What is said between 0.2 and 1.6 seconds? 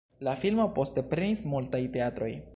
La filmo poste prenis